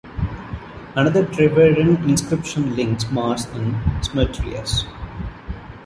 Another 0.95 1.23
Treveran 1.27 2.09
inscription 2.09 2.75
links 2.75 3.11
Mars 3.11 3.45
and 3.53 3.75
Smertrius. 4.03 4.85